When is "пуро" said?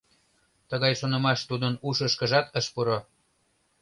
2.73-2.97